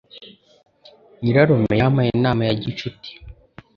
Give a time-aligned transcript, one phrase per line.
[1.21, 3.11] Nyirarume yampaye inama ya gicuti.